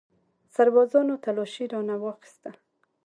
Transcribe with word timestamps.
سربازانو 0.55 1.21
تلاشي 1.25 1.65
رانه 1.71 1.95
واخیستله. 2.01 2.59